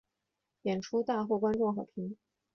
[0.63, 2.17] 演出大获观众好评。